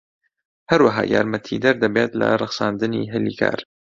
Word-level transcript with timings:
هەروەها 0.71 1.03
یارمەتیدەر 1.13 1.75
دەبێت 1.83 2.11
لە 2.19 2.27
ڕەخساندنی 2.41 3.11
هەلی 3.13 3.33
کار. 3.41 3.59